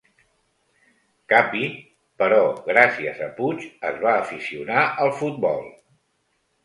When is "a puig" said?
3.29-3.69